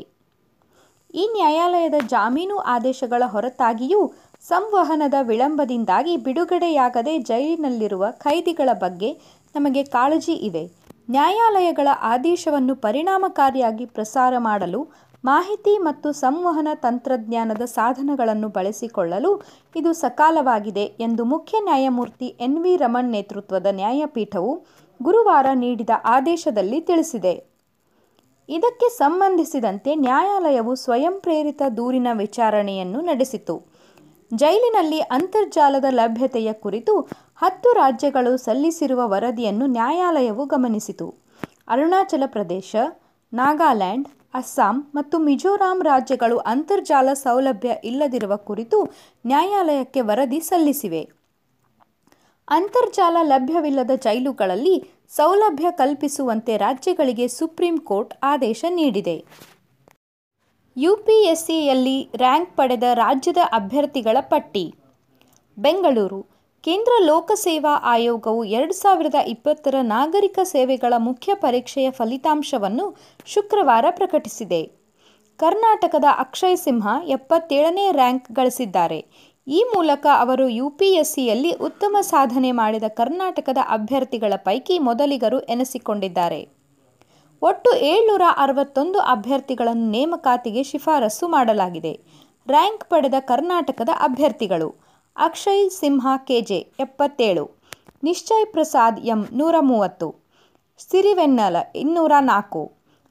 ಈ 1.13 1.25
ನ್ಯಾಯಾಲಯದ 1.33 1.97
ಜಾಮೀನು 2.07 2.57
ಆದೇಶಗಳ 2.57 3.23
ಹೊರತಾಗಿಯೂ 3.25 4.13
ಸಂವಹನದ 4.47 5.13
ವಿಳಂಬದಿಂದಾಗಿ 5.21 6.17
ಬಿಡುಗಡೆಯಾಗದೆ 6.17 7.17
ಜೈಲಿನಲ್ಲಿರುವ 7.19 8.05
ಖೈದಿಗಳ 8.11 8.69
ಬಗ್ಗೆ 8.73 9.11
ನಮಗೆ 9.55 9.83
ಕಾಳಜಿ 9.83 10.33
ಇದೆ. 10.33 10.84
ನ್ಯಾಯಾಲಯಗಳ 11.09 11.87
ಆದೇಶವನ್ನು 12.01 12.75
ಪರಿಣಾಮಕಾರಿಯಾಗಿ 12.75 13.85
ಪ್ರಸಾರ 13.85 14.33
ಮಾಡಲು 14.37 14.87
ಮಾಹಿತಿ 15.23 15.77
ಮತ್ತು 15.77 16.11
ಸಂವಹನ 16.11 16.67
ತಂತ್ರಜ್ಞಾನದ 16.73 17.61
ಸಾಧನಗಳನ್ನು 17.65 18.49
ಬಳಸಿಕೊಳ್ಳಲು 18.49 19.41
ಇದು 19.75 19.93
ಸಕಾಲವಾಗಿದೆ 19.93 20.83
ಎಂದು 20.99 21.25
ಮುಖ್ಯ 21.25 21.57
ನ್ಯಾಯಮೂರ್ತಿ 21.59 22.25
ಎನ್ 22.25 22.59
ವಿ 22.63 22.75
ರಮಣ್ 22.75 23.11
ನೇತೃತ್ವದ 23.11 23.65
ನ್ಯಾಯಪೀಠವು 23.71 24.65
ಗುರುವಾರ 25.01 25.45
ನೀಡಿದ 25.53 25.89
ಆದೇಶದಲ್ಲಿ 26.05 26.81
ತಿಳಿಸಿದೆ. 26.81 27.33
ಇದಕ್ಕೆ 28.49 28.89
ಸಂಬಂಧಿಸಿದಂತೆ 28.89 29.95
ನ್ಯಾಯಾಲಯವು 29.95 30.75
ಸ್ವಯಂ 30.75 31.19
ಪ್ರೇರಿತ 31.19 31.61
ದೂರಿನ 31.77 32.07
ವಿಚಾರಣೆಯನ್ನು 32.13 33.01
ನಡೆಸಿತು. 33.01 33.74
ಜೈಲಿನಲ್ಲಿ 34.33 34.99
ಅಂತರ್ಜಾಲದ 34.99 35.85
ಲಭ್ಯತೆಯ 35.89 36.53
ಕುರಿತು 36.53 37.01
ಹತ್ತು 37.35 37.73
ರಾಜ್ಯಗಳು 37.73 38.37
ಸಲ್ಲಿಸಿರುವ 38.37 39.01
ವರದಿಯನ್ನು 39.07 39.65
ನ್ಯಾಯಾಲಯವು 39.65 40.45
ಗಮನಿಸಿತು. 40.45 41.13
ಅರುಣಾಚಲ 41.67 42.23
ಪ್ರದೇಶ, 42.25 42.75
ನಾಗಾಲ್ಯಾಂಡ್, 43.33 44.07
ಅಸ್ಸಾಂ 44.33 44.91
ಮತ್ತು 44.95 45.19
ಮಿಜೋರಾಂ 45.19 45.83
ರಾಜ್ಯಗಳು 45.83 46.37
ಅಂತರ್ಜಾಲ 46.37 47.09
ಸೌಲಭ್ಯ 47.13 47.75
ಇಲ್ಲದಿರುವ 47.83 48.35
ಕುರಿತು 48.35 48.83
ನ್ಯಾಯಾಲಯಕ್ಕೆ 49.25 50.01
ವರದಿ 50.01 50.39
ಸಲ್ಲಿಸಿವೆ. 50.39 51.09
ಅಂತರ್ಜಾಲ 52.49 53.17
ಲಭ್ಯವಿಲ್ಲದ 53.21 53.91
ಜೈಲುಗಳಲ್ಲಿ 53.95 54.83
ಸೌಲಭ್ಯ 55.09 55.67
ಕಲ್ಪಿಸುವಂತೆ 55.71 56.57
ರಾಜ್ಯಗಳಿಗೆ 56.57 57.27
ಸುಪ್ರೀಂ 57.27 57.77
ಕೋರ್ಟ್ 57.77 58.13
ಆದೇಶ 58.23 58.65
ನೀಡಿದೆ. 58.69 59.25
ಯುಪಿಎಸ್ಸಿಯಲ್ಲಿ 60.77 62.09
ರ್ಯಾಂಕ್ 62.15 62.57
ಪಡೆದ 62.57 62.83
ರಾಜ್ಯದ 62.93 63.37
ಅಭ್ಯರ್ಥಿಗಳ 63.53 64.17
ಪಟ್ಟಿ. 64.21 64.75
ಬೆಂಗಳೂರು. 65.57 66.21
ಕೇಂದ್ರ 66.63 66.91
ಲೋಕಸೇವಾ 67.05 67.75
ಆಯೋಗವು 67.83 68.43
ಎರಡು 68.43 68.73
ಸಾವಿರದ 68.73 69.15
ಇಪ್ಪತ್ತರ 69.27 69.75
ನಾಗರಿಕ 69.81 70.39
ಸೇವೆಗಳ 70.43 70.93
ಮುಖ್ಯ 70.97 71.33
ಪರೀಕ್ಷೆಯ 71.35 71.91
ಫಲಿತಾಂಶವನ್ನು 71.91 72.97
ಶುಕ್ರವಾರ 73.25 73.85
ಪ್ರಕಟಿಸಿದೆ. 73.89 74.71
ಕರ್ನಾಟಕದ 75.37 76.03
ಅಕ್ಷಯ್ 76.17 76.57
ಸಿಂಹ 76.57 76.87
ಎಪ್ಪತ್ತೇಳನೇ 77.07 77.91
ರ್ಯಾಂಕ್ 77.91 78.31
ಗಳಿಸಿದ್ದಾರೆ. 78.31 79.05
ಈ 79.47 79.63
ಮೂಲಕ 79.75 80.07
ಅವರು 80.19 80.49
ಯುಪಿಎಸ್ಸಿಯಲ್ಲಿ 80.49 81.51
ಉತ್ತಮ 81.51 81.97
ಸಾಧನೆ 82.01 82.51
ಮಾಡಿದ 82.51 82.83
ಕರ್ನಾಟಕದ 82.87 83.57
ಅಭ್ಯರ್ಥಿಗಳ 83.69 84.33
ಪೈಕಿ 84.35 84.79
ಮೊದಲಿಗರು 84.79 85.39
ಎನಿಸಿಕೊಂಡಿದ್ದಾರೆ. 85.39 86.54
ಒಟ್ಟು 87.41 87.69
ಏಳ್ನೂರ 87.91 88.25
ಅರವತ್ತೊಂದು 88.43 88.99
ಅಭ್ಯರ್ಥಿಗಳನ್ನು 89.13 89.87
ನೇಮಕಾತಿಗೆ 89.95 90.61
ಶಿಫಾರಸು 90.69 91.25
ಮಾಡಲಾಗಿದೆ. 91.27 91.93
ರ್ಯಾಂಕ್ 92.47 92.85
ಪಡೆದ 92.91 93.17
ಕರ್ನಾಟಕದ 93.31 93.91
ಅಭ್ಯರ್ಥಿಗಳು 94.07 94.69
ಅಕ್ಷಯ್ 95.15 95.65
ಸಿಂಹ, 95.79 96.05
ಕೆಜೆ 96.29 96.59
ಎಪ್ಪತ್ತೇಳು, 96.85 97.45
ನಿಶ್ಚಯ್ 98.03 98.47
ಪ್ರಸಾದ್ 98.53 98.99
ಎಂ 99.13 99.21
ನೂರ 99.39 99.55
ಮೂವತ್ತು 99.69 100.07
ಸಿರಿವೆನ್ನಲ 100.79 101.57
ಇನ್ನೂರ 101.83 102.13
ನಾಲ್ಕು 102.31 102.61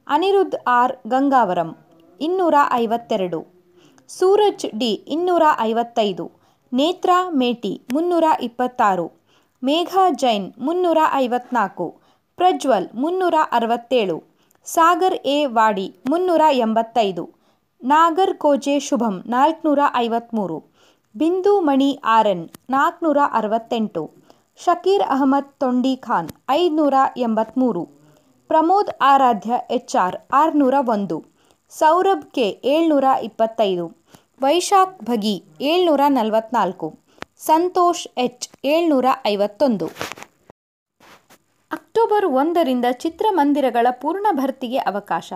ಅನಿರುದ್ಧ್ 0.07 0.57
ಆರ್ 0.79 0.93
ಗಂಗಾವರಂ 1.07 1.69
ಇನ್ನೂರ 2.19 2.55
ಐವತ್ತೆರಡು 2.73 3.39
ಸೂರಜ್ 4.09 4.65
ಡಿ 4.81 4.91
ಇನ್ನೂರ 5.15 5.43
ಐವತ್ತೈದು 5.61 6.25
ನೇತ್ರಾ 6.71 7.17
ಮೇಟಿ 7.41 7.73
ಮುನ್ನೂರ 7.93 8.25
ಇಪ್ಪತ್ತಾರು 8.47 9.07
ಮೇಘಾ 9.61 10.03
ಜೈನ್ 10.21 10.47
ಮುನ್ನೂರ 10.65 10.99
ಐವತ್ನಾಲ್ಕು 11.15 11.87
ಪ್ರಜ್ವಲ್ 12.39 12.87
ಮುನ್ನೂರ 13.01 13.35
ಅರವತ್ತೇಳು, 13.57 14.15
ಸಾಗರ್ 14.67 15.15
ಎ 15.33 15.37
ವಾಡಿ 15.57 15.85
ಮುನ್ನೂರ 16.09 16.43
ಎಂಬತ್ತೈದು, 16.65 17.23
ನಾಗರ್ 17.81 18.33
ಕೋಜೆ 18.37 18.75
ಶುಭಂ 18.79 19.15
ನಾಲ್ಕುನೂರ 19.33 19.79
ಐವತ್ತ್ಮೂರು 19.95 20.57
ಬಿಂದು 21.15 21.53
ಮಣಿ 21.59 21.89
ಆರ್ 22.15 22.27
ಎನ್ 22.27 22.45
ನಾಲ್ಕುನೂರ 22.69 23.19
ಅರವತ್ತೆಂಟು, 23.39 24.03
ಶಕೀರ್ 24.59 25.05
ಅಹಮದ್ 25.15 25.53
ತೊಂಡಿ 25.59 25.93
ಖಾನ್ 25.97 26.29
ಐದುನೂರ 26.49 26.95
ಎಂಬತ್ತ್ಮೂರು 27.17 27.83
ಪ್ರಮೋದ್ 28.49 28.91
ಆರಾಧ್ಯ 29.01 29.53
ಎಚ್ 29.69 29.95
ಆರ್ 29.95 30.17
ಆರುನೂರ 30.33 30.75
ಒಂದು, 30.95 31.17
ಸೌರಭ್ 31.71 32.27
ಕೆ 32.35 32.47
ಏಳ್ನೂರ 32.73 33.05
ಇಪ್ಪತ್ತೈದು, 33.29 33.85
ವೈಶಾಖ್ 34.41 34.97
ಭಗಿ 35.03 35.35
ಏಳ್ನೂರ 35.61 36.01
ನಲವತ್ನಾಲ್ಕು, 36.09 36.89
ಸಂತೋಷ್ 37.47 38.05
ಎಚ್ 38.17 38.47
ಏಳ್ನೂರ 38.65 39.05
ಐವತ್ತೊಂದು. 39.25 39.87
ಅಕ್ಟೋಬರ್ 41.71 42.25
ಒಂದರಿಂದ 42.25 42.85
ಚಿತ್ರಮಂದಿರಗಳ 42.91 43.87
ಪೂರ್ಣ 43.91 44.27
ಭರ್ತಿಗೆ 44.31 44.77
ಅವಕಾಶ. 44.77 45.33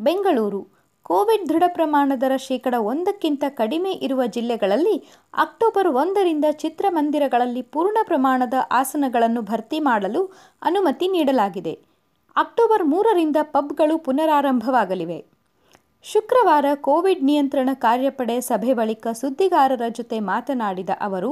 ಬೆಂಗಳೂರು, 0.00 0.60
ಕೋವಿಡ್ 1.02 1.48
ದೃಢ 1.48 1.62
ಪ್ರಮಾಣದರ 1.66 2.32
ಶೇಕಡ 2.36 2.74
ಒಂದಕ್ಕಿಂತ 2.78 3.44
ಕಡಿಮೆ 3.48 3.92
ಇರುವ 3.92 4.26
ಜಿಲ್ಲೆಗಳಲ್ಲಿ 4.26 4.96
ಅಕ್ಟೋಬರ್ 5.34 5.88
ಒಂದರಿಂದ 5.88 6.44
ಚಿತ್ರಮಂದಿರಗಳಲ್ಲಿ 6.52 7.62
ಪೂರ್ಣ 7.62 7.98
ಪ್ರಮಾಣದ 8.02 8.54
ಆಸನಗಳನ್ನು 8.70 9.42
ಭರ್ತಿ 9.42 9.80
ಮಾಡಲು 9.80 10.24
ಅನುಮತಿ 10.62 11.08
ನೀಡಲಾಗಿದೆ. 11.08 11.74
ಅಕ್ಟೋಬರ್ 12.36 12.84
ಮೂರರಿಂದ 12.84 13.36
ಪಬ್ಗಳು 13.42 13.98
ಪುನರಾರಂಭವಾಗಲಿವೆ. 13.98 15.20
ಶುಕ್ರವಾರ 16.02 16.64
ಕೋವಿಡ್ 16.74 17.24
ನಿಯಂತ್ರಣ 17.24 17.70
ಕಾರ್ಯಪಡೆ 17.74 18.40
ಸಭೆ 18.40 18.74
ಬಳಿಕ 18.74 19.06
ಸುದ್ದಿಗಾರರ 19.12 19.82
ಜೊತೆ 19.88 20.20
ಮಾತನಾಡಿದ 20.20 20.90
ಅವರು 21.00 21.30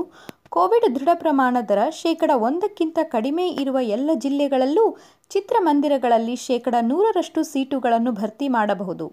ಕೋವಿಡ್ 0.53 0.95
ದೃಢ 0.95 1.09
ಪ್ರಮಾಣ 1.15 1.57
ದರ 1.69 1.79
ಶೇಕಡ 1.91 2.31
ಒಂದಕ್ಕಿಂತ 2.35 2.99
ಕಡಿಮೆ 3.03 3.49
ಇರುವ 3.49 3.81
ಎಲ್ಲ 3.81 4.11
ಜಿಲ್ಲೆಗಳಲ್ಲೂ 4.15 4.97
ಚಿತ್ರಮಂದಿರಗಳಲ್ಲಿ 5.31 6.37
ಶೇಕಡ 6.37 6.75
ನೂರರಷ್ಟು 6.83 7.43
ಸೀಟುಗಳನ್ನು 7.43 8.13
ಭರ್ತಿ 8.13 8.49
ಮಾಡಬಹುದು. 8.49 9.07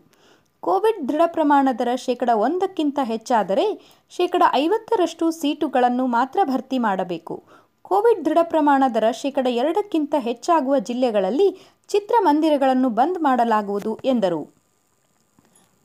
ಕೋವಿಡ್ 0.62 1.10
ದೃಢ 1.10 1.22
ಪ್ರಮಾಣ 1.25 1.68
ದರ 1.80 1.88
ಶೇಕಡ 1.96 2.30
ಒಂದಕ್ಕಿಂತ 2.36 3.00
ಹೆಚ್ಚಾದರೆ 3.04 3.65
ಶೇಕಡ 4.10 4.44
ಐವತ್ತರಷ್ಟು 4.54 5.32
ಸೀಟುಗಳನ್ನು 5.32 6.06
ಮಾತ್ರ 6.08 6.39
ಭರ್ತಿ 6.44 6.77
ಮಾಡಬೇಕು. 6.77 7.44
ಕೋವಿಡ್ 7.82 8.25
ದೃಢ 8.25 8.38
ಪ್ರಮಾಣ 8.44 8.84
ದರ 8.96 9.12
ಶೇಕಡ 9.12 9.48
ಎರಡಕ್ಕಿಂತ 9.48 10.15
ಹೆಚ್ಚಾಗುವ 10.20 10.80
ಜಿಲ್ಲೆಗಳಲ್ಲಿ 10.80 11.50
ಚಿತ್ರಮಂದಿರಗಳನ್ನು 11.88 12.89
ಬಂದ್ 12.89 13.20
ಮಾಡಲಾಗುವುದು 13.20 14.00
ಎಂದರು. 14.06 14.56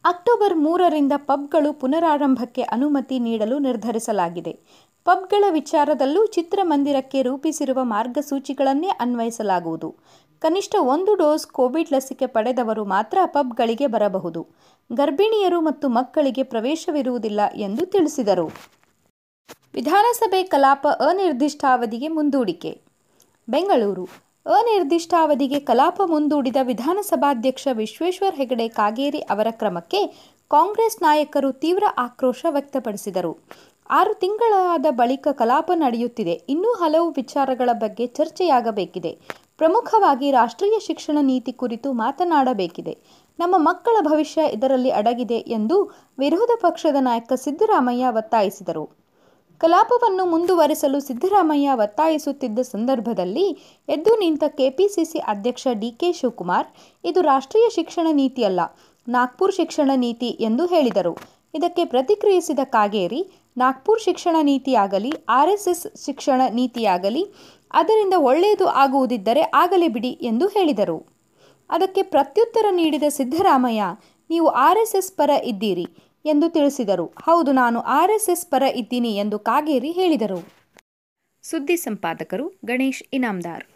ಅಕ್ಟೋಬರ್ 0.04 0.54
ಮೂರರಿಂದ 0.54 1.12
ಪಬ್ಗಳು 1.16 1.73
ಪುನರಾರಂಭಕ್ಕೆ 1.73 2.62
ಅನುಮತಿ 2.62 3.19
ನೀಡಲು 3.19 3.59
ನಿರ್ಧರಿಸಲಾಗಿದೆ. 3.59 4.52
ಪಬ್ಗಳ 5.11 5.45
ವಿಚಾರದಲ್ಲೂ 5.50 6.26
ಚಿತ್ರಮಂದಿರಕ್ಕೆ 6.26 7.23
ರೂಪಿಸಿರುವ 7.23 7.79
ಮಾರ್ಗಸೂಚಿಗಳನ್ನೇ 7.83 8.88
ಅನ್ವಯಿಸಲಾಗುವುದು. 8.88 9.97
ಕನಿಷ್ಠ 10.40 10.75
ಒಂದು 10.81 11.14
ಡೋಸ್ 11.14 11.47
ಕೋವಿಡ್ 11.47 11.93
ಲಸಿಕೆ 11.93 12.26
ಪಡೆದವರು 12.26 12.85
ಮಾತ್ರ 12.85 13.19
ಪಬ್ಗಳಿಗೆ 13.25 13.87
ಬರಬಹುದು. 13.87 14.47
ಗರ್ಭಿಣಿಯರು 14.93 15.61
ಮತ್ತು 15.61 15.88
ಮಕ್ಕಳಿಗೆ 15.88 16.43
ಪ್ರವೇಶವಿರುವುದಿಲ್ಲ 16.43 17.40
ಎಂದು 17.55 17.87
ತಿಳಿಸಿದರು. 17.87 18.47
ವಿಧಾನಸಭೆ 19.75 20.43
ಕಲಾಪ 20.43 20.87
ಅನಿರ್ದಿಷ್ಟಾವಧಿಗೆ 21.09 22.09
ಮುಂದೂಡಿಕೆ. 22.09 22.81
ಬೆಂಗಳೂರು. 23.49 24.05
ಅನಿರ್ದಿಷ್ಟಾವಧಿಗೆ 24.47 25.61
ಕಲಾಪ 25.61 26.00
ಮುಂದೂಡಿದ 26.05 26.57
ವಿಧಾನಸಭಾಧ್ಯಕ್ಷ 26.62 27.69
ವಿಶ್ವೇಶ್ವರ 27.73 28.35
ಹೆಗಡೆ 28.37 28.69
ಕಾಗೇರಿ 28.69 29.19
ಅವರ 29.19 29.47
ಕ್ರಮಕ್ಕೆ 29.50 30.07
ಕಾಂಗ್ರೆಸ್ 30.50 31.02
ನಾಯಕರು 31.02 31.52
ತೀವ್ರ 31.52 31.85
ಆಕ್ರೋಶ 31.99 32.47
ವ್ಯಕ್ತಪಡಿಸಿದರು. 32.50 33.35
ಆರು 33.99 34.12
ತಿಂಗಳಾದ 34.14 34.87
ಬಳಿಕ 34.90 35.28
ಕಲಾಪ 35.30 35.70
ನಡೆಯುತ್ತಿದೆ. 35.75 36.35
ಇನ್ನೂ 36.49 36.73
ಹಲವು 36.73 37.09
ವಿಚಾರಗಳ 37.11 37.70
ಬಗ್ಗೆ 37.73 38.04
ಚರ್ಚೆಯಾಗಬೇಕಿದೆ. 38.06 39.11
ಪ್ರಮುಖವಾಗಿ 39.56 40.30
ರಾಷ್ಟ್ರೀಯ 40.30 40.76
ಶಿಕ್ಷಣ 40.78 41.18
ನೀತಿ 41.20 41.52
ಕುರಿತು 41.52 41.88
ಮಾತನಾಡಬೇಕಿದೆ. 41.92 42.94
ನಮ್ಮ 43.38 43.54
ಮಕ್ಕಳ 43.59 43.97
ಭವಿಷ್ಯ 44.02 44.42
ಇದರಲ್ಲಿ 44.52 44.90
ಅಡಗಿದೆ 44.90 45.38
ಎಂದು 45.56 45.76
ವಿರೋಧ 46.18 46.50
ಪಕ್ಷದ 46.61 46.97
ನಾಯಕ 47.00 47.32
ಸಿದ್ದರಾಮಯ್ಯ 47.44 48.12
ಒತ್ತಾಯಿಸಿದರು. 48.20 48.85
ಕಲಾಪವನ್ನು 49.61 50.25
ಮುಂದುವರಿಸಲು 50.25 51.00
ಸಿದ್ದರಾಮಯ್ಯ 51.00 51.75
ಒತ್ತಾಯಿಸುತ್ತಿದ್ದ 51.75 52.61
ಸಂದರ್ಭದಲ್ಲಿ 52.75 53.49
ಎದ್ದು 53.88 54.12
ನಿಂತ 54.18 54.44
ಕೆಪಿಸಿಸಿ 54.59 55.18
ಅಧ್ಯಕ್ಷ 55.32 55.66
ಡಿಕೆ 55.73 56.12
ಶಿವಕುಮಾರ್, 56.12 56.68
ಇದು 57.04 57.20
ರಾಷ್ಟ್ರೀಯ 57.23 57.66
ಶಿಕ್ಷಣ 57.75 58.06
ನೀತಿಯಲ್ಲ, 58.12 58.61
ನಾಗ್ಪುರ್ 59.09 59.54
ಶಿಕ್ಷಣ 59.54 59.90
ನೀತಿ 59.97 60.30
ಎಂದು 60.49 60.66
ಹೇಳಿದರು. 60.66 61.14
ಇದಕ್ಕೆ 61.54 61.85
ಪ್ರತಿಕ್ರಿಯಿಸಿದ 61.85 62.59
ಕಾಗೇರಿ 62.64 63.20
ನಾಗ್ಪುರ್ 63.57 64.00
ಶಿಕ್ಷಣ 64.00 64.37
ನೀತಿಯಾಗಲಿ, 64.42 65.12
ಆರ್ 65.28 65.50
ಎಸ್ 65.50 65.69
ಎಸ್ 65.69 66.04
ಶಿಕ್ಷಣ 66.07 66.40
ನೀತಿಯಾಗಲಿ, 66.50 67.35
ಅದರಿಂದ 67.71 68.14
ಒಳ್ಳೆಯದು 68.19 68.66
ಆಗುವುದಿದ್ದರೆ 68.66 69.40
ಆಗಲಿ 69.40 69.88
ಬಿಡಿ 69.88 70.09
ಎಂದು 70.09 70.49
ಹೇಳಿದರು. 70.49 71.07
ಅದಕ್ಕೆ 71.71 72.02
ಪ್ರತ್ಯುತ್ತರ 72.02 72.66
ನೀಡಿದ 72.71 73.02
ಸಿದ್ದರಾಮಯ್ಯ, 73.09 73.83
ನೀವು 74.30 74.47
ಆರ್ಎಸ್ಎಸ್ 74.47 75.16
ಪರ 75.16 75.30
ಇದ್ದೀರಿ 75.45 75.88
ಎಂದು 76.25 76.50
ತಿಳಿಸಿದರು. 76.50 77.07
ಹೌದು, 77.07 77.52
ನಾನು 77.52 77.80
ಆರ್ಎಸ್ಎಸ್ 77.80 78.47
ಪರ 78.47 78.62
ಇದ್ದೀನಿ 78.62 79.16
ಎಂದು 79.16 79.38
ಕಾಗೇರಿ 79.38 79.90
ಹೇಳಿದರು. 79.90 80.40
ಸುದ್ದಿ 81.42 81.76
ಸಂಪಾದಕರು 81.76 82.49
ಗಣೇಶ್ 82.64 83.02
ಇನಾಮ್ದಾರ್. 83.12 83.70